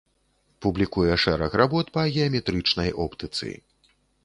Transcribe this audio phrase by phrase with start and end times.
[0.65, 3.55] Публікуе шэраг работ па геаметрычнай оптыцы.